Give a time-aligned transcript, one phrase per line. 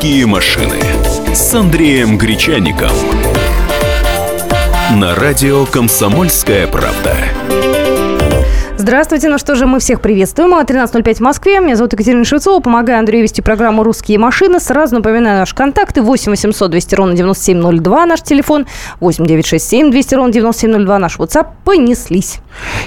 [0.00, 0.76] «Русские машины»
[1.34, 2.88] с Андреем Гречаником.
[4.96, 7.14] На радио «Комсомольская правда».
[8.78, 10.54] Здравствуйте, ну что же, мы всех приветствуем.
[10.54, 11.60] 13.05 в Москве.
[11.60, 12.60] Меня зовут Екатерина Шевцова.
[12.60, 14.58] Помогаю Андрею вести программу «Русские машины».
[14.58, 16.00] Сразу напоминаю наши контакты.
[16.00, 18.66] 8 800 200 ровно 9702 наш телефон.
[19.00, 21.48] 8 967 200 ровно 9702 наш WhatsApp.
[21.62, 22.38] Понеслись.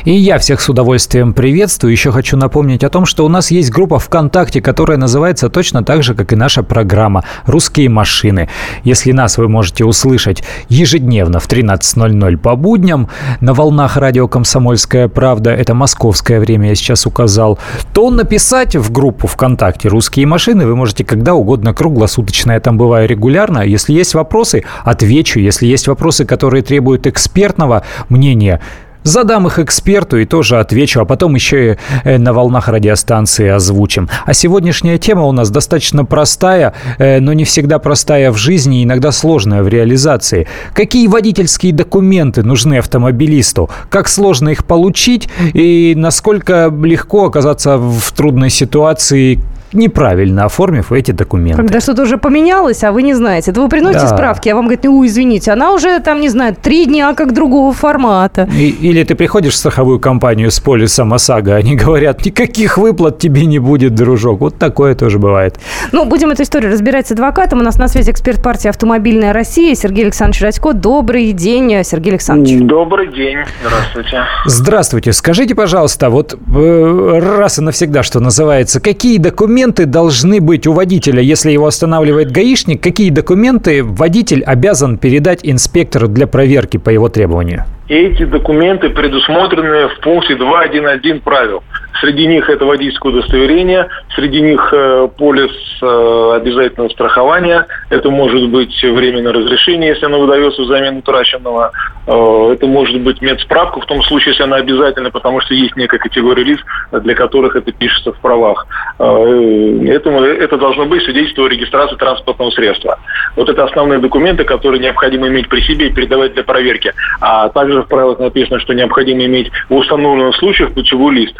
[0.05, 1.91] И я всех с удовольствием приветствую.
[1.91, 6.03] Еще хочу напомнить о том, что у нас есть группа ВКонтакте, которая называется точно так
[6.03, 8.49] же, как и наша программа «Русские машины».
[8.83, 15.51] Если нас вы можете услышать ежедневно в 13.00 по будням на волнах радио «Комсомольская правда»,
[15.51, 17.59] это московское время я сейчас указал,
[17.93, 22.53] то написать в группу ВКонтакте «Русские машины» вы можете когда угодно, круглосуточно.
[22.53, 23.59] Я там бываю регулярно.
[23.59, 25.39] Если есть вопросы, отвечу.
[25.39, 28.59] Если есть вопросы, которые требуют экспертного мнения,
[29.03, 34.09] Задам их эксперту и тоже отвечу, а потом еще и э, на волнах радиостанции озвучим.
[34.25, 39.11] А сегодняшняя тема у нас достаточно простая, э, но не всегда простая в жизни, иногда
[39.11, 40.47] сложная в реализации.
[40.73, 43.69] Какие водительские документы нужны автомобилисту?
[43.89, 45.29] Как сложно их получить?
[45.53, 49.39] И насколько легко оказаться в трудной ситуации,
[49.73, 51.61] неправильно оформив эти документы.
[51.61, 53.51] Когда что-то уже поменялось, а вы не знаете.
[53.51, 54.15] Это вы приносите да.
[54.15, 57.73] справки, а вам говорят, ну, извините, она уже там, не знаю, три дня как другого
[57.73, 58.47] формата.
[58.55, 63.45] И, или ты приходишь в страховую компанию с полисом ОСАГО, они говорят, никаких выплат тебе
[63.45, 64.41] не будет, дружок.
[64.41, 65.59] Вот такое тоже бывает.
[65.91, 67.59] Ну, будем эту историю разбирать с адвокатом.
[67.59, 70.73] У нас на связи эксперт партии «Автомобильная Россия» Сергей Александрович Радько.
[70.73, 72.61] Добрый день, Сергей Александрович.
[72.61, 73.37] Добрый день.
[73.63, 74.23] Здравствуйте.
[74.45, 75.13] Здравствуйте.
[75.13, 80.73] Скажите, пожалуйста, вот э, раз и навсегда, что называется, какие документы документы должны быть у
[80.73, 82.83] водителя, если его останавливает гаишник?
[82.83, 87.63] Какие документы водитель обязан передать инспектору для проверки по его требованию?
[87.87, 91.63] Эти документы предусмотрены в пункте 2.1.1 правил.
[92.03, 95.51] Среди них это водительское удостоверение, среди них э, полис
[95.81, 97.65] э, обязательного страхования.
[97.89, 101.71] Это может быть временное разрешение, если оно выдается взамен утраченного.
[102.05, 105.97] Э, это может быть медсправка в том случае, если она обязательна, потому что есть некая
[105.97, 106.59] категория лиц,
[106.91, 108.67] для которых это пишется в правах.
[108.99, 112.99] Этому, это должно быть свидетельство о регистрации транспортного средства.
[113.37, 116.93] Вот это основные документы, которые необходимо иметь при себе и передавать для проверки.
[117.21, 121.35] А также в правилах написано, что необходимо иметь в установленных случаях путевой лист.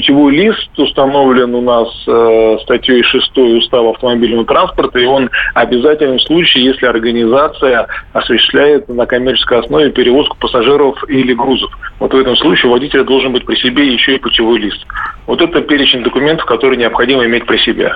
[0.00, 6.22] Путевой лист установлен у нас э, статьей 6 Устава автомобильного транспорта, и он обязателен в
[6.22, 11.70] случае, если организация осуществляет на коммерческой основе перевозку пассажиров или грузов.
[11.98, 14.86] Вот в этом случае у водителя должен быть при себе еще и путевой лист.
[15.26, 17.92] Вот это перечень документов, которые необходимо иметь при себе.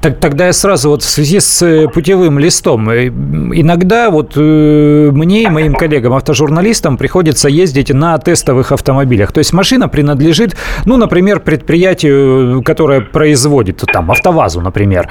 [0.00, 2.90] Так, тогда я сразу вот в связи с э, путевым листом.
[2.90, 9.32] Э, иногда вот э, мне и моим коллегам-автожурналистам приходится ездить на тестовых автомобилях.
[9.32, 15.08] То есть машина принадлежит, ну, например, предприятию, которое производит, там, АвтоВАЗу, например.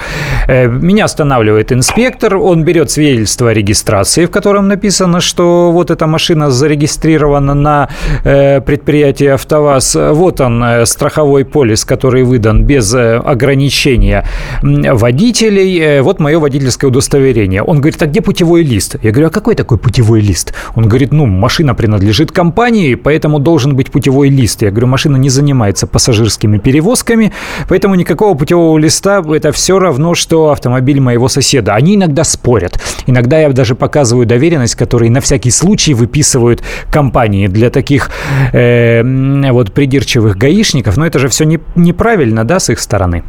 [0.47, 6.51] Меня останавливает инспектор, он берет свидетельство о регистрации, в котором написано, что вот эта машина
[6.51, 7.89] зарегистрирована на
[8.23, 9.97] предприятии АвтоВАЗ.
[10.11, 14.25] Вот он, страховой полис, который выдан без ограничения
[14.61, 17.63] водителей, э, вот мое водительское удостоверение.
[17.63, 18.95] Он говорит, а где путевой лист?
[19.01, 20.53] Я говорю, а какой такой путевой лист?
[20.75, 24.61] Он говорит, ну, машина принадлежит компании, поэтому должен быть путевой лист.
[24.61, 27.31] Я говорю, машина не занимается пассажирскими перевозками,
[27.67, 31.75] поэтому никакого путевого листа это все равно, что автомобиль моего соседа.
[31.75, 32.79] Они иногда спорят.
[33.05, 38.09] Иногда я даже показываю доверенность, которые на всякий случай выписывают компании для таких
[38.51, 39.03] э,
[39.51, 40.97] вот придирчивых гаишников.
[40.97, 43.23] Но это же все не, неправильно, да, с их стороны.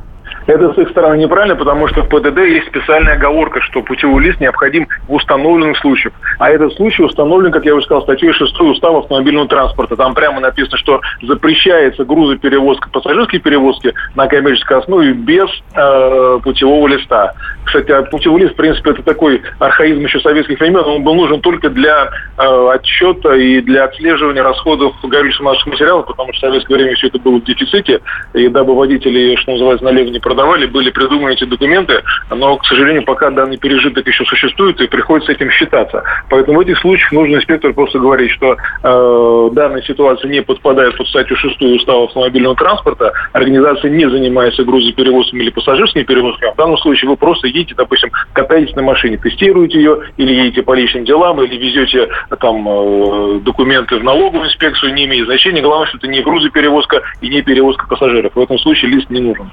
[0.47, 4.41] Это с их стороны неправильно, потому что в ПДД есть специальная оговорка, что путевой лист
[4.41, 6.14] необходим в установленных случаях.
[6.38, 9.97] А этот случай установлен, как я уже сказал, статьей 6 Устава автомобильного транспорта.
[9.97, 17.32] Там прямо написано, что запрещается грузоперевозка, пассажирские перевозки на коммерческой основе без э, путевого листа.
[17.64, 20.84] Кстати, а путевой лист, в принципе, это такой архаизм еще советских времен.
[20.84, 26.32] Он был нужен только для э, отчета и для отслеживания расходов горючего наших материалов, потому
[26.32, 28.00] что в советское время все это было в дефиците.
[28.34, 33.05] И дабы водители, что называется, налево не продавали, были придуманы эти документы, но, к сожалению,
[33.05, 36.03] пока данный пережиток еще существует, и приходится этим считаться.
[36.31, 41.07] Поэтому в этих случаях нужно инспектору просто говорить, что э, данная ситуация не подпадает под
[41.09, 46.79] статью 6 Устава автомобильного транспорта, организация не занимается грузоперевозками или пассажирскими перевозками, а в данном
[46.79, 51.43] случае вы просто едете, допустим, катаетесь на машине, тестируете ее, или едете по личным делам,
[51.43, 52.09] или везете
[52.41, 55.61] там э, документы в налоговую инспекцию, не имеет значения.
[55.61, 58.34] Главное, что это не грузоперевозка и не перевозка пассажиров.
[58.34, 59.51] В этом случае лист не нужен.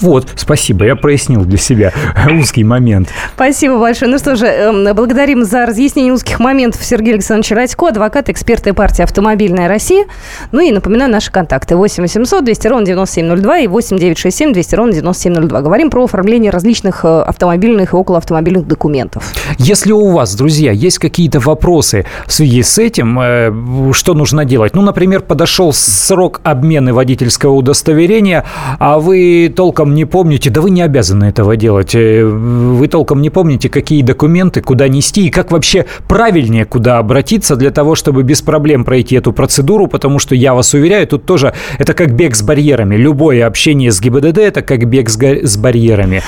[0.00, 1.92] Вот, спасибо, я прояснил для себя
[2.30, 3.08] узкий момент.
[3.34, 4.10] Спасибо большое.
[4.10, 8.72] Ну что же, эм, благодарим за разъяснение узких моментов Сергея Александровича Радько, адвокат, эксперт и
[8.72, 10.06] партии «Автомобильная Россия».
[10.52, 11.76] Ну и напоминаю наши контакты.
[11.76, 15.62] 8 800 200 ровно 9702 и 8 967 200 ровно 9702.
[15.62, 19.32] Говорим про оформление различных э, автомобильных и околоавтомобильных документов.
[19.58, 24.74] Если у вас, друзья, есть какие-то вопросы в связи с этим, э, что нужно делать?
[24.74, 28.44] Ну, например, подошел срок обмена водительского удостоверения,
[28.78, 33.28] а вы толком не помните, да вы не обязаны этого делать, э, вы толком не
[33.28, 38.40] помните, какие документы, куда нести и как вообще правильнее куда обратиться для того, чтобы без
[38.40, 42.42] проблем пройти эту процедуру, потому что я вас уверяю, тут тоже это как бег с
[42.42, 42.96] барьерами.
[42.96, 46.22] Любое общение с ГИБДД– это как бег с барьерами.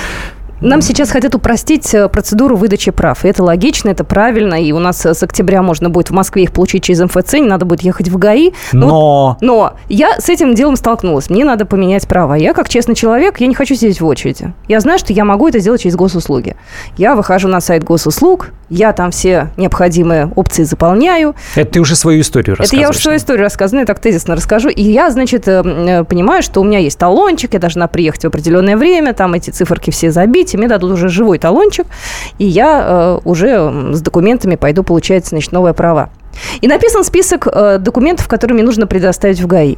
[0.63, 3.25] Нам сейчас хотят упростить э, процедуру выдачи прав.
[3.25, 4.55] И это логично, это правильно.
[4.63, 7.41] И у нас э, с октября можно будет в Москве их получить через МФЦ, не
[7.41, 8.51] надо будет ехать в ГАИ.
[8.71, 8.87] Но...
[8.87, 11.29] Но, но я с этим делом столкнулась.
[11.29, 12.35] Мне надо поменять права.
[12.35, 14.53] Я, как честный человек, я не хочу сидеть в очереди.
[14.69, 16.55] Я знаю, что я могу это сделать через госуслуги.
[16.95, 21.35] Я выхожу на сайт госуслуг, я там все необходимые опции заполняю.
[21.55, 22.73] Это ты уже свою историю рассказываешь.
[22.73, 24.69] Это я уже свою историю рассказываю, я так тезисно расскажу.
[24.69, 28.75] И я, значит, э, понимаю, что у меня есть талончик, я должна приехать в определенное
[28.75, 31.85] время, там эти циферки все забить, и мне дадут уже живой талончик,
[32.39, 36.09] и я э, уже с документами пойду получать, значит, новые права.
[36.61, 39.77] И написан список э, документов, которые мне нужно предоставить в ГАИ.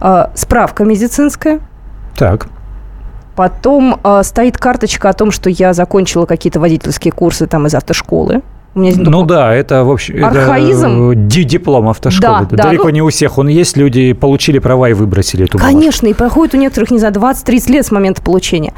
[0.00, 1.60] Э, справка медицинская.
[2.16, 2.48] Так.
[3.38, 8.42] Потом э, стоит карточка о том, что я закончила какие-то водительские курсы там из автошколы.
[8.74, 11.12] У меня ну да, это вообще архаизм.
[11.12, 12.48] Это диплом автошколы.
[12.50, 13.76] Да, да, Далеко ну, не у всех он есть.
[13.76, 16.06] Люди получили права и выбросили эту Конечно, бумажку.
[16.06, 18.74] и проходит у некоторых, не знаю, 20-30 лет с момента получения.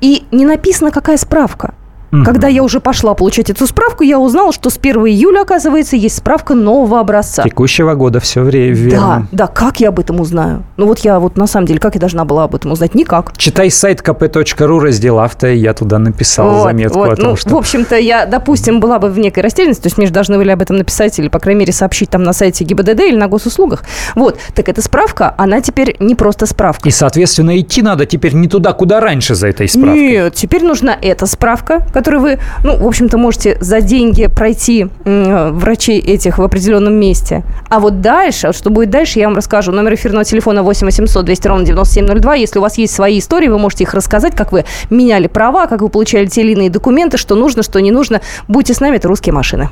[0.00, 1.74] И не написано, какая справка.
[2.14, 2.24] Угу.
[2.24, 6.16] Когда я уже пошла получать эту справку, я узнала, что с 1 июля, оказывается, есть
[6.18, 7.42] справка нового образца.
[7.42, 8.90] Текущего года, все время.
[8.90, 10.62] Да, да, как я об этом узнаю?
[10.76, 12.94] Ну вот я вот на самом деле, как я должна была об этом узнать?
[12.94, 13.36] Никак.
[13.36, 17.12] Читай сайт kp.ru, раздел авто, и я туда написал вот, заметку вот.
[17.12, 17.50] о том, ну, что...
[17.50, 20.50] В общем-то, я, допустим, была бы в некой растерянности, то есть мне же должны были
[20.50, 23.82] об этом написать или, по крайней мере, сообщить там на сайте ГИБДД или на госуслугах.
[24.14, 26.88] Вот, так эта справка, она теперь не просто справка.
[26.88, 30.08] И, соответственно, идти надо теперь не туда, куда раньше за этой справкой.
[30.08, 35.98] Нет, теперь нужна эта справка, которую вы, ну, в общем-то, можете за деньги пройти врачей
[35.98, 37.42] этих в определенном месте.
[37.70, 39.72] А вот дальше, что будет дальше, я вам расскажу.
[39.72, 42.34] Номер эфирного телефона 8 800 200 ровно 9702.
[42.34, 45.80] Если у вас есть свои истории, вы можете их рассказать, как вы меняли права, как
[45.80, 48.20] вы получали те или иные документы, что нужно, что не нужно.
[48.48, 49.70] Будьте с нами, это «Русские машины».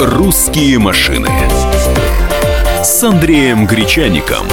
[0.00, 1.28] «Русские машины»
[2.82, 4.46] с Андреем Гречаником.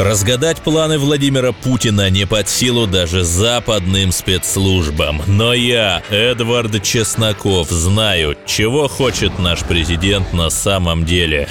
[0.00, 5.20] Разгадать планы Владимира Путина не под силу даже западным спецслужбам.
[5.26, 11.50] Но я, Эдвард Чесноков, знаю, чего хочет наш президент на самом деле.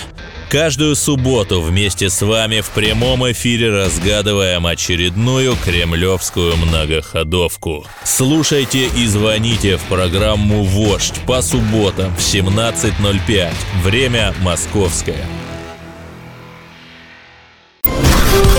[0.49, 7.85] Каждую субботу вместе с вами в прямом эфире разгадываем очередную кремлевскую многоходовку.
[8.03, 13.53] Слушайте и звоните в программу «Вождь» по субботам в 17.05.
[13.83, 15.23] Время московское.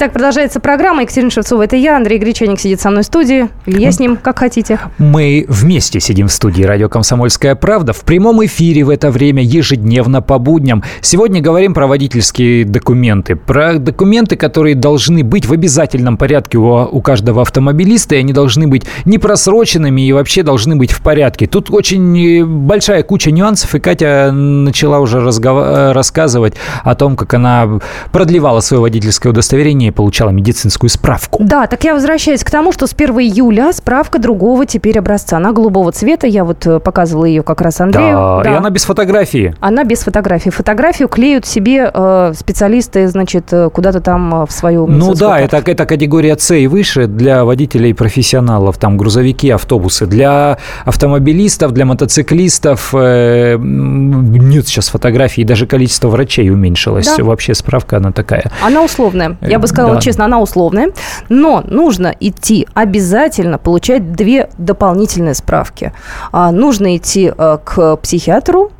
[0.00, 1.02] Итак, продолжается программа.
[1.02, 1.96] Екатерина Шевцова, это я.
[1.96, 3.48] Андрей Гречаник сидит со мной в студии.
[3.66, 4.78] Или я с ним, как хотите.
[4.98, 10.22] Мы вместе сидим в студии «Радио Комсомольская правда» в прямом эфире в это время ежедневно
[10.22, 10.84] по будням.
[11.00, 13.34] Сегодня говорим про водительские документы.
[13.34, 18.14] Про документы, которые должны быть в обязательном порядке у, у каждого автомобилиста.
[18.14, 21.48] И они должны быть не просроченными и вообще должны быть в порядке.
[21.48, 23.74] Тут очень большая куча нюансов.
[23.74, 25.92] И Катя начала уже разгов...
[25.92, 27.80] рассказывать о том, как она
[28.12, 31.42] продлевала свое водительское удостоверение лечения получала медицинскую справку.
[31.44, 35.36] Да, так я возвращаюсь к тому, что с 1 июля справка другого теперь образца.
[35.36, 36.26] Она голубого цвета.
[36.26, 38.16] Я вот э, показывала ее как раз Андрею.
[38.16, 38.52] Да, да.
[38.52, 39.54] и она без фотографии.
[39.60, 40.50] Она без фотографии.
[40.50, 45.62] Фотографию клеют себе э, специалисты, значит, э, куда-то там э, в свою Ну да, это,
[45.64, 48.78] это категория С и выше для водителей профессионалов.
[48.78, 50.06] Там грузовики, автобусы.
[50.06, 55.44] Для автомобилистов, для мотоциклистов э, нет сейчас фотографий.
[55.44, 57.16] Даже количество врачей уменьшилось.
[57.16, 57.24] Да.
[57.24, 58.50] Вообще справка она такая.
[58.64, 59.36] Она условная.
[59.40, 60.00] Я бы сказала да.
[60.00, 60.92] честно, она условная.
[61.28, 65.92] Но нужно идти обязательно получать две дополнительные справки.
[66.32, 68.72] А, нужно идти а, к психиатру,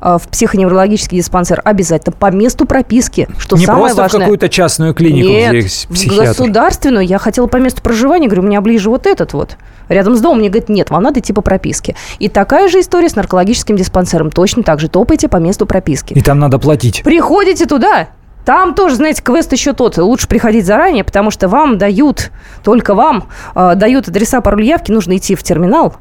[0.00, 4.20] а, в психоневрологический диспансер обязательно по месту прописки, что Не самое просто важное.
[4.20, 6.28] в какую-то частную клинику Нет, здесь психиатр.
[6.28, 7.06] государственную.
[7.06, 9.56] Я хотела по месту проживания, говорю, мне ближе вот этот вот.
[9.88, 11.96] Рядом с домом мне говорят, нет, вам надо идти по прописке.
[12.18, 14.30] И такая же история с наркологическим диспансером.
[14.30, 16.14] Точно так же топайте по месту прописки.
[16.14, 17.02] И там надо платить.
[17.02, 18.08] Приходите туда,
[18.44, 19.98] Там тоже, знаете, квест еще тот.
[19.98, 22.30] Лучше приходить заранее, потому что вам дают,
[22.64, 24.90] только вам э, дают адреса, пароль явки.
[24.90, 25.96] Нужно идти в терминал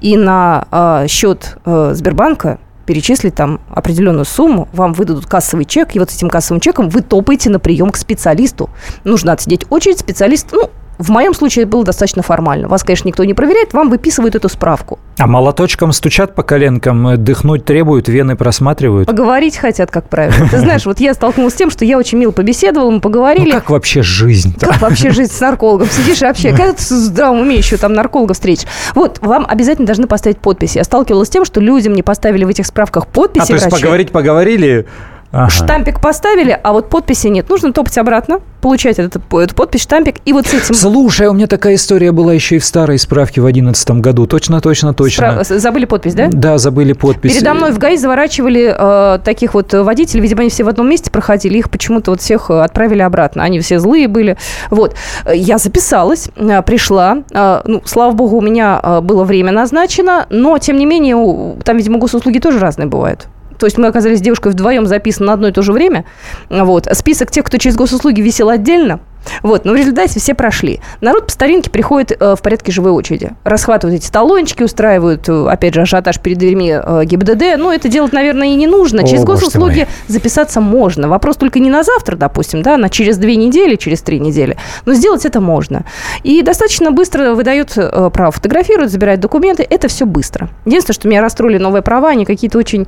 [0.00, 5.98] и на э, счет э, Сбербанка перечислить там определенную сумму, вам выдадут кассовый чек, и
[5.98, 8.68] вот с этим кассовым чеком вы топаете на прием к специалисту.
[9.04, 12.68] Нужно отсидеть очередь, специалист, ну, в моем случае это было достаточно формально.
[12.68, 14.98] Вас, конечно, никто не проверяет, вам выписывают эту справку.
[15.20, 19.06] А молоточком стучат по коленкам, дыхнуть требуют, вены просматривают?
[19.06, 20.48] Поговорить хотят, как правило.
[20.50, 23.52] Ты знаешь, вот я столкнулась с тем, что я очень мило побеседовала, мы поговорили.
[23.52, 24.68] Ну как вообще жизнь -то?
[24.68, 25.88] Как вообще жизнь с наркологом?
[25.90, 28.66] Сидишь и вообще, когда ты в здравом уме еще там нарколога встретишь?
[28.94, 30.78] Вот, вам обязательно должны поставить подписи.
[30.78, 33.68] Я сталкивалась с тем, что людям не поставили в этих справках подписи А то есть
[33.68, 34.86] поговорить поговорили,
[35.32, 35.48] Ага.
[35.48, 37.48] Штампик поставили, а вот подписи нет.
[37.48, 40.74] Нужно топать обратно, получать этот, эту подпись, штампик, и вот с этим...
[40.74, 44.26] Слушай, у меня такая история была еще и в старой справке в 2011 году.
[44.26, 45.44] Точно, точно, точно.
[45.44, 45.58] Спра...
[45.58, 46.28] Забыли подпись, да?
[46.32, 47.34] Да, забыли подпись.
[47.34, 51.12] Передо мной в ГАИ заворачивали э, таких вот водителей, видимо, они все в одном месте
[51.12, 53.44] проходили, их почему-то вот всех отправили обратно.
[53.44, 54.36] Они все злые были.
[54.70, 54.96] Вот.
[55.32, 57.18] Я записалась, э, пришла.
[57.30, 61.76] Э, ну, слава богу, у меня э, было время назначено, но, тем не менее, там,
[61.76, 63.28] видимо, госуслуги тоже разные бывают.
[63.60, 66.06] То есть мы оказались девушкой вдвоем записаны на одно и то же время.
[66.48, 66.88] Вот.
[66.92, 69.00] Список тех, кто через госуслуги висел отдельно.
[69.42, 70.80] Вот, но в результате все прошли.
[71.00, 73.30] Народ по старинке приходит э, в порядке живой очереди.
[73.44, 77.58] Расхватывают эти талончики, устраивают, э, опять же, ажиотаж перед дверьми э, ГИБДД.
[77.58, 79.02] Ну, это делать, наверное, и не нужно.
[79.02, 81.08] О, через госуслуги записаться можно.
[81.08, 84.56] Вопрос только не на завтра, допустим, да, на через две недели, через три недели.
[84.84, 85.84] Но сделать это можно.
[86.22, 89.66] И достаточно быстро выдают э, право фотографировать, забирать документы.
[89.68, 90.48] Это все быстро.
[90.64, 92.86] Единственное, что меня расстроили новые права, они какие-то очень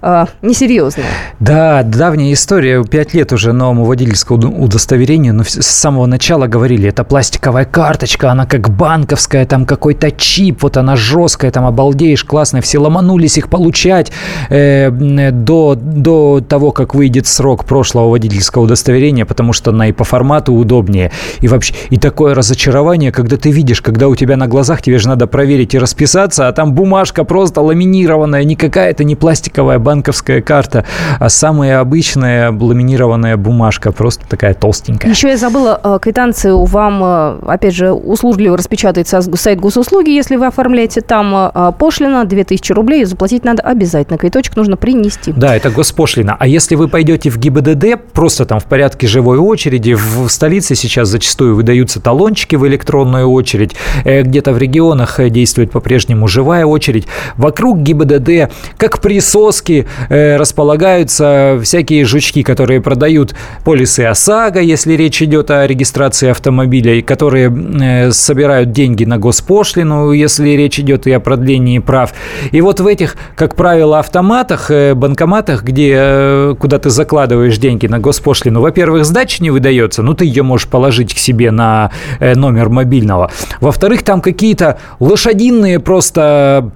[0.00, 1.06] э, несерьезные.
[1.40, 2.84] Да, давняя история.
[2.84, 8.46] Пять лет уже новому водительскому удостоверению, но с самого начала говорили, это пластиковая карточка, она
[8.46, 12.60] как банковская, там какой-то чип, вот она жесткая, там обалдеешь, классная.
[12.60, 14.12] Все ломанулись их получать
[14.48, 20.04] э, до, до того, как выйдет срок прошлого водительского удостоверения, потому что она и по
[20.04, 21.10] формату удобнее.
[21.40, 25.08] И вообще, и такое разочарование, когда ты видишь, когда у тебя на глазах, тебе же
[25.08, 30.84] надо проверить и расписаться, а там бумажка просто ламинированная, не какая-то не пластиковая банковская карта,
[31.18, 35.10] а самая обычная ламинированная бумажка, просто такая толстенькая.
[35.10, 40.46] Еще я забыла, э, квитанцию вам, э, опять же, услужливо распечатает сайт госуслуги, если вы
[40.46, 44.18] оформляете там э, пошлина 2000 рублей, заплатить надо обязательно.
[44.18, 45.32] Квиточек нужно принести.
[45.32, 46.36] Да, это госпошлина.
[46.38, 51.08] А если вы пойдете в ГИБДД, просто там в порядке живой очереди, в столице сейчас
[51.08, 57.06] зачастую выдаются талончики в электронную очередь, где-то в регионах действует по-прежнему живая очередь.
[57.36, 65.66] Вокруг ГИБДД, как присоски, располагаются всякие жучки, которые продают полисы ОСАГО, если речь идет о
[65.66, 71.78] регистрации автомобиля, и которые э, собирают деньги на госпошлину, если речь идет и о продлении
[71.78, 72.12] прав.
[72.50, 77.86] И вот в этих, как правило, автоматах, э, банкоматах, где, э, куда ты закладываешь деньги
[77.86, 81.90] на госпошлину, во-первых, сдача не выдается, ну ты ее можешь положить к себе на
[82.20, 83.30] номер мобильного.
[83.60, 86.72] Во-вторых, там какие-то лошадиные просто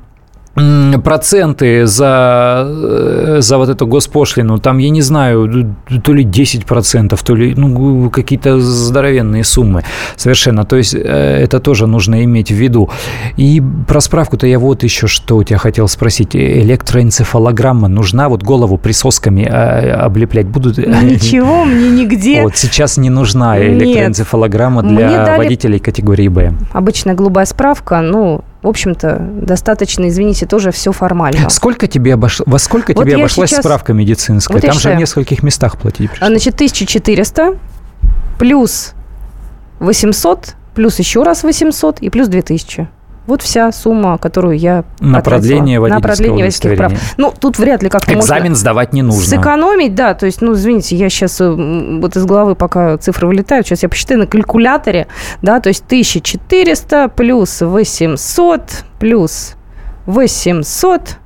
[1.04, 7.34] проценты за, э, за вот эту госпошлину, там, я не знаю, то ли 10%, то
[7.34, 9.84] ли ну, какие-то здоровенные суммы
[10.16, 10.64] совершенно.
[10.64, 12.88] То есть э, это тоже нужно иметь в виду.
[13.36, 16.34] И про справку-то я вот еще что у тебя хотел спросить.
[16.34, 18.28] Электроэнцефалограмма нужна?
[18.28, 20.78] Вот голову присосками э, облеплять будут?
[20.78, 22.42] Ничего мне нигде.
[22.42, 26.54] Вот сейчас не нужна электроэнцефалограмма для водителей категории Б.
[26.72, 31.48] Обычная голубая справка, ну, в общем-то, достаточно, извините, тоже все формально.
[31.50, 32.42] Сколько тебе обош...
[32.44, 34.56] Во сколько Вот тебе обошлась сейчас- справка медицинская?
[34.56, 36.28] Вот Там же в нескольких местах платить А, пришлось.
[36.30, 37.58] Значит, 1400
[38.40, 38.94] плюс
[39.78, 42.88] 800, плюс еще раз 800 и плюс 2000.
[43.26, 45.22] Вот вся сумма, которую я На потратила.
[45.40, 46.92] продление На продление водительских прав.
[47.16, 49.24] Ну, тут вряд ли как-то Экзамен можно сдавать не нужно.
[49.24, 50.14] сэкономить, да.
[50.14, 54.20] То есть, ну, извините, я сейчас вот из головы пока цифры вылетают, сейчас я посчитаю
[54.20, 55.08] на калькуляторе,
[55.42, 58.62] да, то есть 1400 плюс 800
[58.98, 59.54] плюс
[60.06, 61.16] 800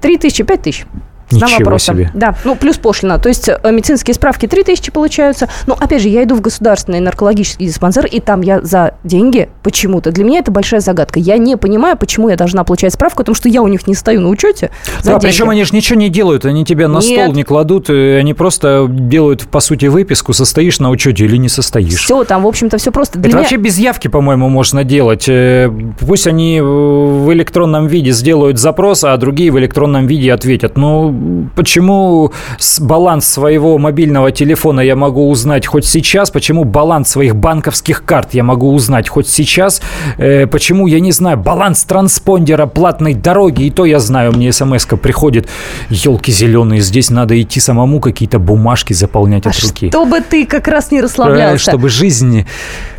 [0.00, 0.86] 3000, 5000.
[1.30, 1.92] Цена Ничего вопроса.
[1.92, 2.10] себе.
[2.14, 3.18] Да, ну плюс пошлина.
[3.18, 5.48] То есть э, медицинские справки 3000 получаются.
[5.66, 10.10] Но опять же, я иду в государственный наркологический диспансер, и там я за деньги почему-то.
[10.10, 11.18] Для меня это большая загадка.
[11.20, 14.20] Я не понимаю, почему я должна получать справку, потому что я у них не стою
[14.20, 14.70] на учете.
[15.02, 15.26] За Да, деньги.
[15.32, 17.04] причем они же ничего не делают, они тебя на Нет.
[17.22, 21.48] стол не кладут, э, они просто делают, по сути, выписку, состоишь на учете или не
[21.48, 22.02] состоишь.
[22.04, 23.18] Все, там, в общем-то, все просто.
[23.18, 25.26] Для Это меня- вообще без явки, по-моему, можно делать.
[25.28, 25.70] Э,
[26.00, 30.76] Пусть они в электронном виде сделают запрос, а другие в электронном виде ответят.
[30.76, 31.10] Ну,
[31.54, 32.32] почему
[32.80, 38.44] баланс своего мобильного телефона я могу узнать хоть сейчас, почему баланс своих банковских карт я
[38.44, 39.80] могу узнать хоть сейчас,
[40.16, 44.86] э, почему, я не знаю, баланс транспондера платной дороги, и то я знаю, мне смс
[44.86, 45.48] приходит,
[45.90, 49.88] елки зеленые, здесь надо идти самому какие-то бумажки заполнять а от руки.
[49.88, 51.54] чтобы ты как раз не расслаблялся.
[51.54, 52.46] Э, чтобы жизнь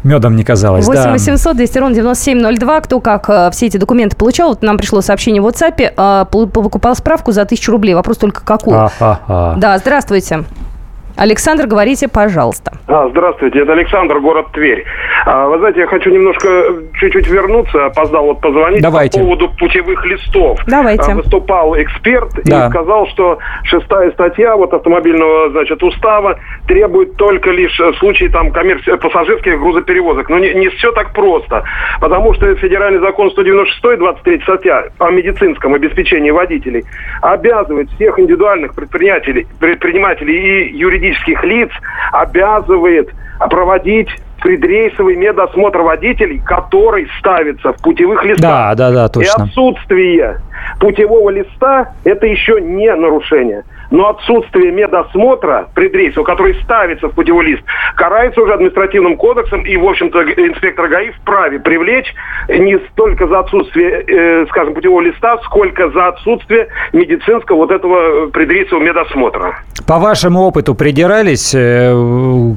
[0.03, 0.85] медом не казалась.
[0.85, 1.11] 8 да.
[1.11, 2.81] 800 200 ровно 9702.
[2.81, 4.49] Кто как э, все эти документы получал?
[4.49, 6.25] Вот нам пришло сообщение в WhatsApp.
[6.25, 7.93] Покупал справку за тысячу рублей.
[7.93, 8.79] Вопрос только какую?
[8.85, 9.55] А-ха-ха.
[9.57, 10.45] Да, здравствуйте.
[11.19, 12.71] Александр, говорите, пожалуйста.
[12.87, 14.85] А, здравствуйте, это Александр, город Тверь.
[15.25, 16.47] А, вы знаете, я хочу немножко
[16.97, 19.19] чуть-чуть вернуться, опоздал вот позвонить Давайте.
[19.19, 20.59] по поводу путевых листов.
[20.65, 21.11] Давайте.
[21.11, 22.67] А, выступал эксперт да.
[22.67, 28.51] и сказал, что шестая статья вот автомобильного, значит, устава требует только лишь в случае там
[28.51, 30.29] коммерции, пассажирских грузоперевозок.
[30.29, 31.65] Но не, не все так просто,
[31.99, 36.85] потому что федеральный закон 196, 23 статья о медицинском обеспечении водителей
[37.21, 41.69] обязывает всех индивидуальных предпринимателей, предпринимателей и юридических юридических лиц
[42.11, 43.09] обязывает
[43.49, 44.09] проводить
[44.41, 48.41] предрейсовый медосмотр водителей, который ставится в путевых листах.
[48.41, 49.43] Да, да, да, точно.
[49.43, 50.39] И отсутствие
[50.79, 57.63] путевого листа– это еще не нарушение но отсутствие медосмотра предрейсового, который ставится в путевой лист,
[57.95, 62.13] карается уже административным кодексом, и, в общем-то, инспектор ГАИ вправе привлечь
[62.47, 68.83] не столько за отсутствие, э, скажем, путевого листа, сколько за отсутствие медицинского вот этого предрейсового
[68.83, 69.59] медосмотра.
[69.87, 71.53] По вашему опыту придирались?
[71.55, 71.93] Э,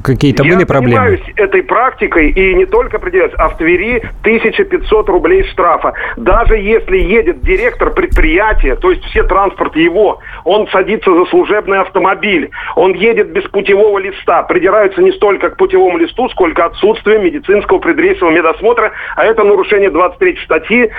[0.03, 0.93] какие-то были проблемы?
[0.93, 5.93] Я занимаюсь этой практикой, и не только придираюсь, а в Твери 1500 рублей штрафа.
[6.17, 12.49] Даже если едет директор предприятия, то есть все транспорт его, он садится за служебный автомобиль.
[12.75, 14.43] Он едет без путевого листа.
[14.43, 20.37] Придираются не столько к путевому листу, сколько отсутствие медицинского предрейсового медосмотра, а это нарушение 23
[20.45, 20.89] статьи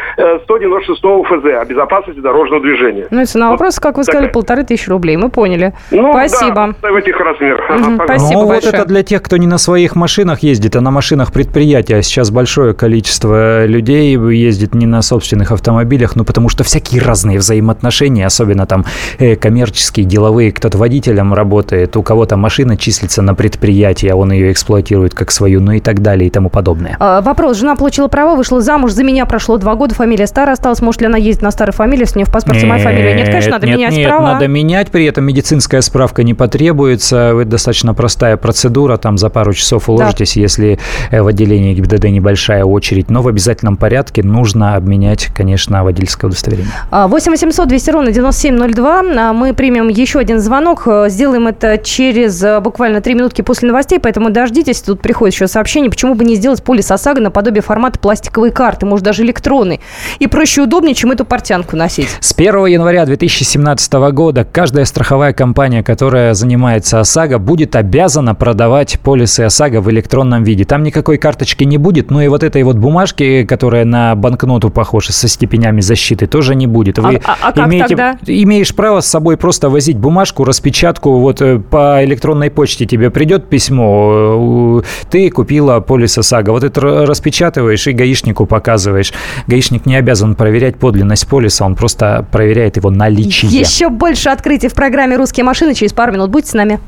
[0.45, 3.07] 196 э, ФЗ о безопасности дорожного движения.
[3.11, 5.17] Ну, цена вопроса, как вы сказали, полторы тысячи рублей.
[5.17, 5.73] Мы поняли.
[5.91, 6.75] Ну, Спасибо.
[6.83, 7.71] Да, в этих размерах.
[7.71, 8.73] Угу, спасибо ну, большое.
[8.73, 12.03] вот это для тех, кто не на своих машинах ездит, а на машинах предприятия.
[12.03, 18.27] Сейчас большое количество людей ездит не на собственных автомобилях, ну, потому что всякие разные взаимоотношения,
[18.27, 18.85] особенно там
[19.19, 24.53] э, коммерческие, деловые, кто-то водителем работает, у кого-то машина числится на предприятии, а он ее
[24.53, 26.97] эксплуатирует как свою, ну и так далее и тому подобное.
[27.01, 27.59] А, вопрос.
[27.59, 30.81] Жена получила права, вышла замуж, за меня прошло два года, фамилия старая осталась.
[30.81, 33.15] Может ли она ездить на старой фамилии, у нее в паспорте нет, моя фамилия?
[33.15, 34.33] Нет, конечно, надо нет, менять нет, права.
[34.35, 37.35] надо менять, при этом медицинская справка не потребуется.
[37.41, 40.41] Это достаточно простая процедура, там за пару часов уложитесь, да.
[40.43, 40.79] если
[41.11, 43.11] э, в отделении ГИБДД небольшая очередь.
[43.11, 46.71] Но в обязательном порядке нужно обменять, конечно, водительское удостоверение.
[46.93, 49.03] 8 800 200 ровно 9702.
[49.17, 50.83] А, мы примем еще один звонок.
[50.87, 54.81] Э, сделаем это через э, буквально три минутки после новостей, поэтому дождитесь.
[54.83, 59.05] Тут приходит еще сообщение, почему бы не сделать полис ОСАГО наподобие формата пластиковой карты, может,
[59.05, 59.81] даже электронной.
[60.19, 62.09] И проще и удобнее, чем эту портянку носить.
[62.21, 69.41] С 1 января 2017 года каждая страховая компания, которая занимается ОСАГО, будет обязана продавать полисы
[69.41, 70.65] ОСАГО в электронном виде.
[70.65, 75.13] Там никакой карточки не будет, ну и вот этой вот бумажки, которая на банкноту похожа,
[75.13, 76.99] со степенями защиты, тоже не будет.
[76.99, 78.19] Вы а, а, а имеете, тогда?
[78.27, 83.49] имеешь право с собой просто возить бумажку, распечатку, вот э, по электронной почте тебе придет
[83.49, 89.13] письмо, э, ты купила полис ОСАГО, вот это распечатываешь и гаишнику показываешь.
[89.47, 93.51] Гаишник не обязан проверять подлинность полиса, он просто проверяет его наличие.
[93.51, 96.31] Еще больше открытий в программе «Русские машины» через пару минут.
[96.31, 96.81] Будьте с нами.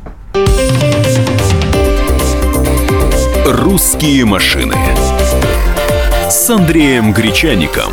[3.47, 4.75] «Русские машины»
[6.29, 7.93] с Андреем Гречаником.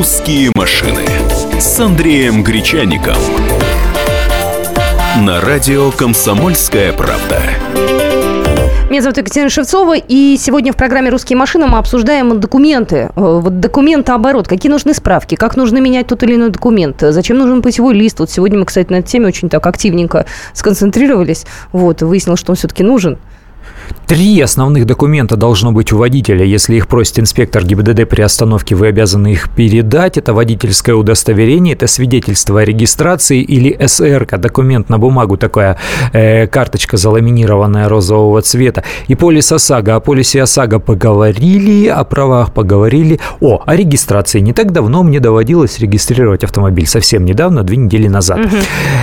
[0.00, 1.04] «Русские машины»
[1.58, 3.16] с Андреем Гречаником.
[5.18, 7.42] На радио «Комсомольская правда».
[8.88, 12.96] Меня зовут Екатерина Шевцова, и сегодня в программе «Русские машины» мы обсуждаем документы.
[12.96, 14.48] Э, вот документооборот.
[14.48, 15.34] Какие нужны справки?
[15.34, 16.96] Как нужно менять тот или иной документ?
[17.00, 18.20] Зачем нужен путевой лист?
[18.20, 21.44] Вот сегодня мы, кстати, на этой теме очень так активненько сконцентрировались.
[21.72, 23.18] Вот, выяснилось, что он все-таки нужен.
[24.10, 26.44] Три основных документа должно быть у водителя.
[26.44, 30.18] Если их просит инспектор ГИБДД при остановке, вы обязаны их передать.
[30.18, 35.76] Это водительское удостоверение, это свидетельство о регистрации или СРК, документ на бумагу, такая
[36.12, 38.82] э, карточка заламинированная розового цвета.
[39.06, 39.94] И полис ОСАГО.
[39.94, 43.20] О полисе ОСАГО поговорили, о правах поговорили.
[43.40, 44.40] О, о регистрации.
[44.40, 46.88] Не так давно мне доводилось регистрировать автомобиль.
[46.88, 48.40] Совсем недавно, две недели назад.
[48.40, 48.56] Угу.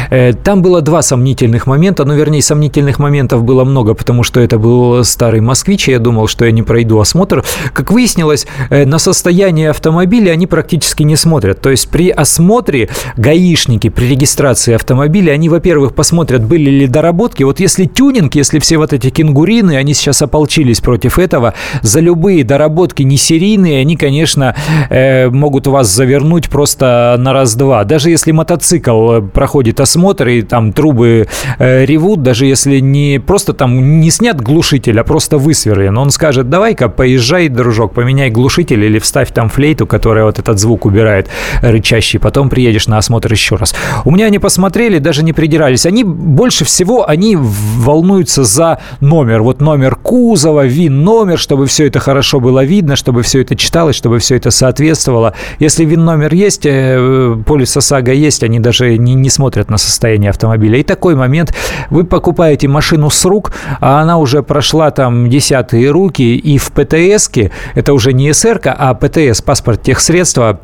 [0.10, 2.04] Э, там было два сомнительных момента.
[2.04, 6.28] Ну, вернее, сомнительных моментов было много, потому что это был старый москвич, и я думал,
[6.28, 7.44] что я не пройду осмотр.
[7.74, 11.62] Как выяснилось, э, на состояние автомобиля они практически не смотрят.
[11.62, 17.44] То есть при осмотре гаишники, при регистрации автомобиля, они, во-первых, посмотрят, были ли доработки.
[17.44, 22.44] Вот если тюнинг, если все вот эти кенгурины, они сейчас ополчились против этого, за любые
[22.44, 24.56] доработки не серийные, они, конечно,
[24.90, 27.84] э, могут вас завернуть просто на раз-два.
[27.84, 31.28] Даже если мотоцикл э, проходит осмотр и там трубы
[31.60, 35.98] ревут, даже если не просто там не снят глушитель, глушитель, а просто высверлен.
[35.98, 40.86] Он скажет, давай-ка поезжай, дружок, поменяй глушитель или вставь там флейту, которая вот этот звук
[40.86, 41.28] убирает
[41.62, 43.76] рычащий, потом приедешь на осмотр еще раз.
[44.06, 45.86] У меня они посмотрели, даже не придирались.
[45.86, 49.42] Они больше всего, они волнуются за номер.
[49.42, 53.96] Вот номер кузова, ВИН номер, чтобы все это хорошо было видно, чтобы все это читалось,
[53.96, 55.34] чтобы все это соответствовало.
[55.60, 60.30] Если ВИН номер есть, э, полис ОСАГО есть, они даже не, не смотрят на состояние
[60.30, 60.80] автомобиля.
[60.80, 61.54] И такой момент,
[61.90, 66.72] вы покупаете машину с рук, а она уже прошла прошла там десятые руки, и в
[66.72, 70.60] ПТСке, это уже не СРК, а ПТС, паспорт техсредства,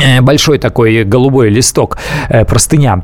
[0.00, 3.02] э, большой такой голубой листок, э, простыня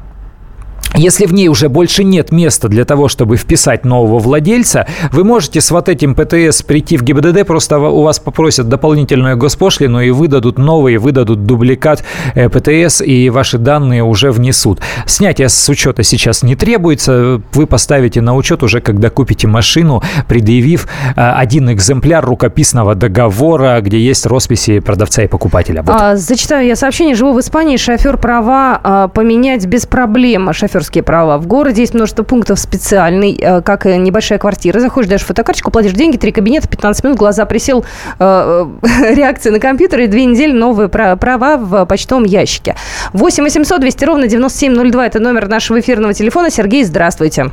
[0.95, 5.61] если в ней уже больше нет места для того, чтобы вписать нового владельца, вы можете
[5.61, 10.57] с вот этим ПТС прийти в ГИБДД, просто у вас попросят дополнительную госпошлину и выдадут
[10.57, 12.05] новый, выдадут дубликат
[12.35, 14.81] э, ПТС, и ваши данные уже внесут.
[15.07, 20.87] Снятие с учета сейчас не требуется, вы поставите на учет уже, когда купите машину, предъявив
[21.17, 25.83] э, один экземпляр рукописного договора, где есть росписи продавца и покупателя.
[25.83, 25.97] Вот.
[25.99, 27.17] А, зачитаю я сообщение.
[27.17, 30.53] Живу в Испании, шофер права а, поменять без проблем.
[30.53, 31.39] Шофер шоферские права.
[31.39, 34.79] В городе есть множество пунктов специальный, э, как и небольшая квартира.
[34.81, 37.85] Заходишь, даешь фотокарточку, платишь деньги, три кабинета, 15 минут, глаза присел,
[38.19, 42.77] э, э реакция на компьютер и две недели новые права в почтовом ящике.
[43.13, 46.51] 8 800 200 ровно 9702– это номер нашего эфирного телефона.
[46.51, 47.51] Сергей, здравствуйте.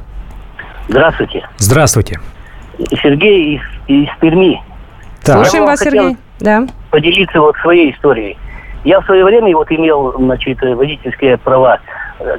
[0.90, 1.48] Здравствуйте.
[1.58, 2.20] Здравствуйте.
[3.02, 4.62] Сергей из, из Перми.
[5.24, 5.46] Так.
[5.46, 6.18] Слушаем вас, Сергей.
[6.40, 6.68] Да.
[6.90, 8.38] Поделиться вот своей историей.
[8.84, 11.80] Я в свое время вот имел, значит, водительские права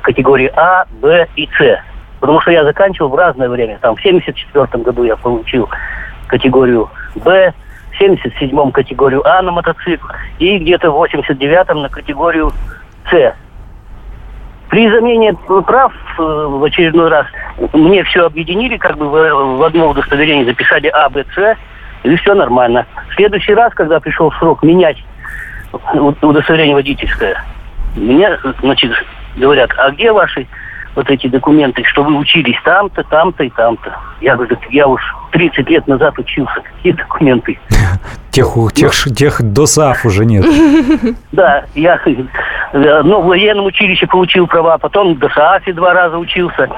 [0.02, 1.80] категории А, Б и С.
[2.20, 3.78] Потому что я заканчивал в разное время.
[3.80, 5.68] Там в 74 году я получил
[6.28, 7.52] категорию Б,
[7.90, 10.06] в 77-м категорию А на мотоцикл
[10.38, 12.52] и где-то в 89-м на категорию
[13.10, 13.34] С.
[14.68, 17.26] При замене прав э, в очередной раз
[17.74, 21.56] мне все объединили, как бы в одно удостоверение записали А, Б, С,
[22.04, 22.86] и все нормально.
[23.10, 24.96] В следующий раз, когда пришел срок менять
[26.22, 27.42] удостоверение водительское,
[27.96, 28.92] мне, значит,
[29.36, 30.46] говорят, а где ваши
[30.94, 33.96] вот эти документы, что вы учились там-то, там-то и там-то.
[34.20, 35.00] Я говорю, я уж
[35.32, 36.60] 30 лет назад учился.
[36.76, 37.58] Какие документы?
[38.30, 40.44] Тех, тех, тех ДОСАФ уже нет.
[41.32, 41.98] Да, я
[42.72, 46.68] ну, в военном училище получил права, потом в ДОСАФе два раза учился.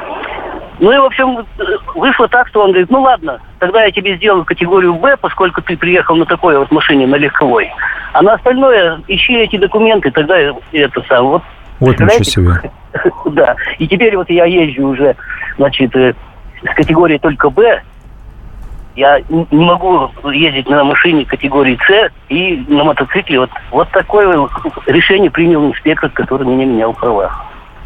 [0.81, 1.47] Ну и, в общем,
[1.95, 5.77] вышло так, что он говорит, ну ладно, тогда я тебе сделаю категорию Б, поскольку ты
[5.77, 7.71] приехал на такой вот машине, на легковой.
[8.13, 11.27] А на остальное ищи эти документы, тогда это сам.
[11.27, 11.43] Вот
[11.81, 12.71] вот ничего себе.
[13.27, 13.57] Да.
[13.79, 15.17] И теперь вот я езжу уже,
[15.57, 16.15] значит, э,
[16.63, 17.83] с категории только Б.
[18.95, 23.41] Я не могу ездить на машине категории С и на мотоцикле.
[23.41, 24.49] Вот, вот такое
[24.87, 27.33] решение принял инспектор, который меня менял права.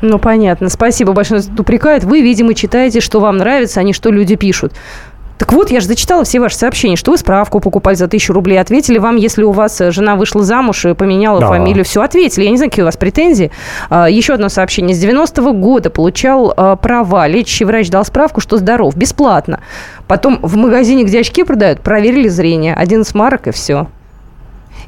[0.02, 0.68] Ну, понятно.
[0.68, 2.04] Спасибо большое, упрекает.
[2.04, 4.74] Вы, видимо, читаете, что вам нравится, а не что люди пишут.
[5.38, 8.60] Так вот, я же зачитала все ваши сообщения, что вы справку покупали за тысячу рублей.
[8.60, 11.46] Ответили вам, если у вас э, жена вышла замуж и поменяла да.
[11.46, 12.44] фамилию, все ответили.
[12.44, 13.52] Я не знаю, какие у вас претензии.
[13.88, 14.96] А, еще одно сообщение.
[14.96, 17.28] С 90-го года получал а, права.
[17.28, 19.60] Лечащий врач дал справку, что здоров, бесплатно.
[20.08, 22.74] Потом в магазине, где очки продают, проверили зрение.
[22.74, 23.86] Один марок и все.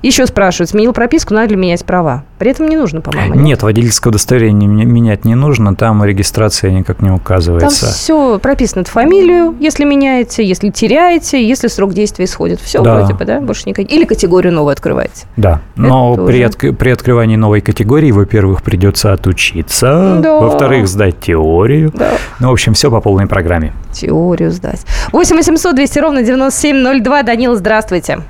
[0.03, 2.25] Еще спрашивают, сменил прописку, надо ли менять права?
[2.39, 3.35] При этом не нужно, по-моему.
[3.35, 7.87] Нет, нет водительское удостоверение менять не нужно, там регистрация никак не указывается.
[7.87, 12.61] Там все прописано, фамилию, если меняете, если теряете, если срок действия исходит.
[12.61, 12.97] Все да.
[12.97, 13.41] вроде бы, да?
[13.41, 13.91] Больше никак.
[13.93, 15.27] Или категорию новую открываете.
[15.37, 20.41] Да, но при, от, при открывании новой категории, во-первых, придется отучиться, да.
[20.41, 21.93] во-вторых, сдать теорию.
[21.95, 22.13] Да.
[22.39, 23.75] Ну, в общем, все по полной программе.
[23.93, 24.87] Теорию сдать.
[25.13, 27.23] 8 800 200 ровно 9702.
[27.23, 28.21] Данил, здравствуйте.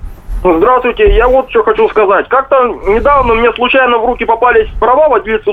[0.42, 2.26] Здравствуйте, я вот что хочу сказать.
[2.28, 5.50] Как-то недавно мне случайно в руки попались права водительца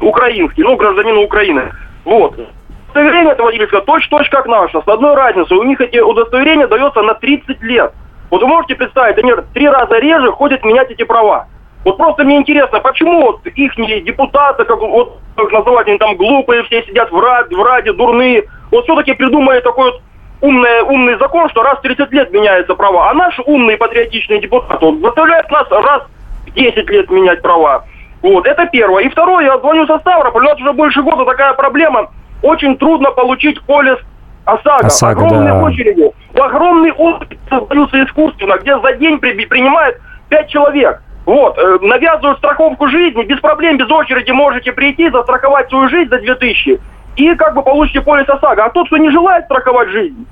[0.00, 1.72] украинские, ну, гражданина Украины.
[2.04, 2.38] Вот.
[2.86, 5.56] удостоверение это водительское точь-точь как наше, с одной разницей.
[5.56, 7.92] У них эти удостоверения дается на 30 лет.
[8.30, 11.48] Вот вы можете представить, они три раза реже ходят менять эти права.
[11.84, 16.62] Вот просто мне интересно, почему вот их депутаты, как вот их называть, они там глупые
[16.64, 18.44] все сидят в, раде, в раде, дурные.
[18.70, 20.02] Вот все-таки придумали такой вот
[20.40, 23.10] умный, умный закон, что раз в 30 лет меняются права.
[23.10, 26.02] А наши умные патриотичные депутаты вот, заставляют нас раз
[26.46, 27.84] в 10 лет менять права.
[28.22, 29.04] Вот, это первое.
[29.04, 32.10] И второе, я звоню со Ставрополя, у нас уже больше года такая проблема.
[32.42, 33.98] Очень трудно получить полис
[34.44, 34.86] ОСАГО.
[34.86, 35.62] ОСАГО огромные да.
[35.62, 36.10] очереди.
[36.32, 39.98] В огромные очереди создаются искусственно, где за день при, принимают
[40.30, 41.02] 5 человек.
[41.26, 46.18] Вот, э, навязывают страховку жизни, без проблем, без очереди можете прийти, застраховать свою жизнь за
[46.18, 46.80] 2000
[47.18, 48.64] и как бы получите полис ОСАГО.
[48.64, 50.26] А тот, кто не желает страховать жизнь,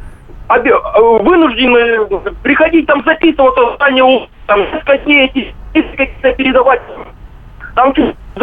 [0.48, 2.06] обе, э, вынуждены
[2.42, 6.80] приходить там записываться, там, несколько дней, какие-то передавать
[7.74, 7.92] там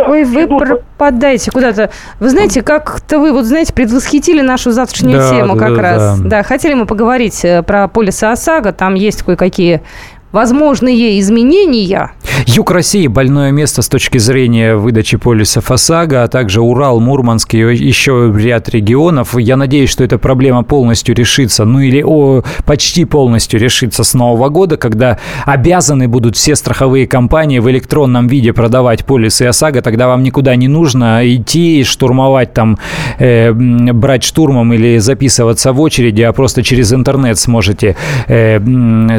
[0.08, 1.90] Ой, вы пропадаете куда-то.
[2.20, 6.20] Вы знаете, как-то вы, вот знаете, предвосхитили нашу завтрашнюю да, тему как да, раз.
[6.20, 6.30] Да.
[6.30, 8.74] да, хотели мы поговорить э, про полисы ОСАГО.
[8.74, 9.82] Там есть кое-какие
[10.34, 12.12] возможные изменения.
[12.48, 17.60] Юг России– больное место с точки зрения выдачи полисов ОСАГО, а также Урал, Мурманск и
[17.60, 19.38] еще ряд регионов.
[19.38, 24.50] Я надеюсь, что эта проблема полностью решится, ну или о, почти полностью решится с Нового
[24.50, 30.24] года, когда обязаны будут все страховые компании в электронном виде продавать полисы ОСАГО, тогда вам
[30.24, 32.80] никуда не нужно идти, штурмовать там,
[33.20, 37.96] э, брать штурмом или записываться в очереди, а просто через интернет сможете
[38.28, 38.60] э,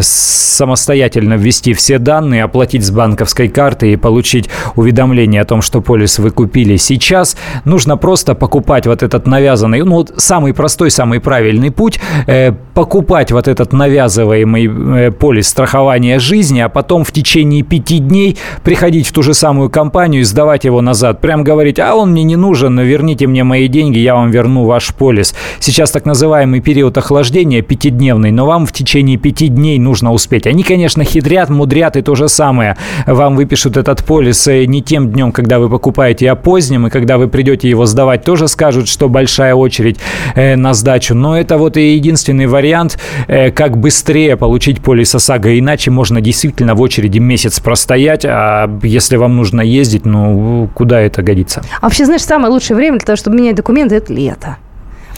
[0.00, 5.81] самостоятельно самостоятельно ввести все данные, оплатить с банковской карты и получить уведомление о том, что
[5.81, 7.37] полис вы купили сейчас.
[7.64, 13.49] Нужно просто покупать вот этот навязанный, ну, самый простой, самый правильный путь, э, покупать вот
[13.49, 19.23] этот навязываемый э, полис страхования жизни, а потом в течение пяти дней приходить в ту
[19.23, 21.21] же самую компанию и сдавать его назад.
[21.21, 24.95] Прям говорить, а он мне не нужен, верните мне мои деньги, я вам верну ваш
[24.95, 25.35] полис.
[25.61, 30.47] Сейчас так называемый период охлаждения пятидневный, но вам в течение пяти дней нужно успеть.
[30.47, 32.76] Они, конечно, конечно, хитрят, мудрят и то же самое.
[33.07, 37.18] Вам выпишут этот полис э, не тем днем, когда вы покупаете, а поздним, и когда
[37.18, 39.98] вы придете его сдавать, тоже скажут, что большая очередь
[40.35, 41.14] э, на сдачу.
[41.14, 45.59] Но это вот и единственный вариант, э, как быстрее получить полис ОСАГО.
[45.59, 51.22] Иначе можно действительно в очереди месяц простоять, а если вам нужно ездить, ну, куда это
[51.22, 51.62] годится?
[51.80, 54.57] А вообще, знаешь, самое лучшее время для того, чтобы менять документы, это лето.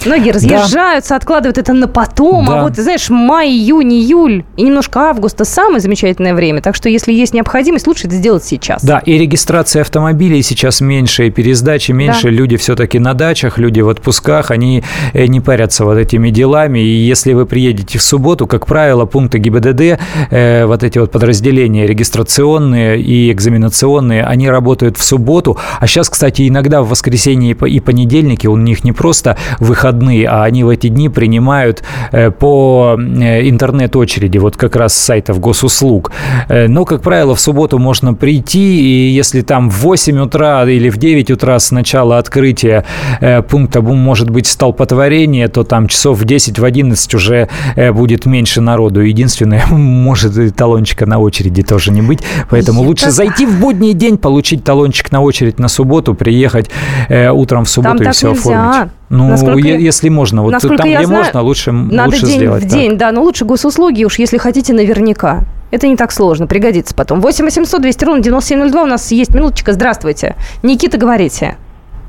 [0.07, 1.17] Многие разъезжаются, да.
[1.17, 2.49] откладывают это на потом.
[2.49, 2.61] А да.
[2.61, 6.63] А вот, знаешь, май, июнь, июль и немножко августа самое замечательное время.
[6.63, 8.85] Так что, если есть необходимость, лучше это сделать сейчас.
[8.85, 12.25] Да, и регистрация автомобилей сейчас меньше, и пересдачи меньше.
[12.25, 12.31] Да.
[12.31, 16.79] Люди все-таки на дачах, люди в отпусках, они э, не парятся вот этими делами.
[16.79, 19.99] И если вы приедете в субботу, как правило, пункты ГИБДД,
[20.31, 25.59] э, вот эти вот подразделения регистрационные и экзаменационные, они работают в субботу.
[25.81, 30.45] А сейчас, кстати, иногда в воскресенье и понедельники у них не просто выходные выходные, а
[30.45, 31.83] они в эти дни принимают
[32.13, 36.13] э, по э, интернет-очереди, вот как раз с сайтов госуслуг.
[36.49, 40.91] Э, но, как правило, в субботу можно прийти, и если там в 8 утра или
[40.91, 42.85] в 9 утра с начала открытия
[43.49, 47.49] пункта может быть столпотворение, то там часов в 10, в 11 уже
[47.93, 49.01] будет меньше народу.
[49.01, 52.21] Единственное, может и талончика на очереди тоже не быть.
[52.51, 56.71] Поэтому Я лучше зайти в будний день, получить талончик на очередь на субботу, приехать
[57.11, 58.41] утром в субботу там и все нельзя.
[58.41, 58.93] оформить.
[59.09, 60.43] Ну, Насколько если можно.
[60.43, 62.65] Вот там, где знаю, можно, лучше, надо лучше день сделать.
[62.65, 62.99] в день, так.
[62.99, 65.45] да, но лучше госуслуги уж, если хотите, наверняка.
[65.71, 67.21] Это не так сложно, пригодится потом.
[67.21, 69.73] 8 800 200 ровно 9702, у нас есть минуточка.
[69.73, 70.37] Здравствуйте.
[70.63, 71.57] Никита, говорите.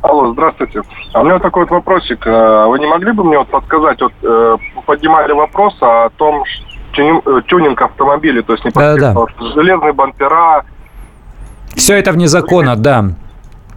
[0.02, 0.82] Алло, здравствуйте.
[1.14, 2.26] А у меня такой вот вопросик.
[2.26, 6.44] Э, вы не могли бы мне вот подсказать, вот э, поднимали вопрос о том,
[6.98, 9.54] э, тюнинг автомобиля, то есть непосредственно да, да.
[9.54, 10.64] железные бампера.
[11.76, 13.06] Все это вне закона, да.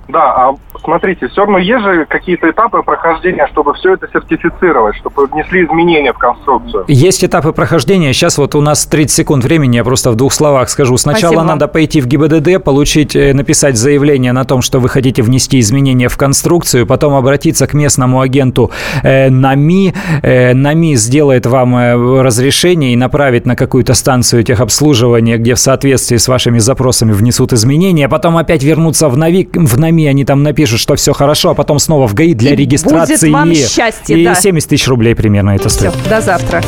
[0.09, 5.27] Да, а смотрите, все равно есть же какие-то этапы прохождения, чтобы все это сертифицировать, чтобы
[5.27, 6.85] внесли изменения в конструкцию.
[6.88, 8.12] Есть этапы прохождения.
[8.12, 10.97] Сейчас вот у нас 30 секунд времени, я просто в двух словах скажу.
[10.97, 11.53] Сначала Спасибо.
[11.53, 16.09] надо пойти в ГИБДД, получить, э, написать заявление на том, что вы хотите внести изменения
[16.09, 18.71] в конструкцию, потом обратиться к местному агенту
[19.03, 19.95] э, НАМИ.
[20.23, 26.16] Э, НАМИ сделает вам э, разрешение и направит на какую-то станцию техобслуживания, где в соответствии
[26.16, 30.70] с вашими запросами внесут изменения, потом опять вернуться в, НАВИ, в НАМИ они там напишут,
[30.79, 33.15] что все хорошо, а потом снова в ГАИ для и регистрации.
[33.15, 34.35] Будет вам счастье, и да.
[34.35, 35.93] 70 тысяч рублей примерно это стоит.
[35.93, 36.63] Все, до завтра.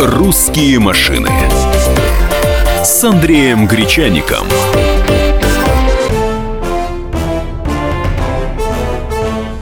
[0.00, 1.30] «Русские машины»
[2.82, 4.46] с Андреем Гречаником.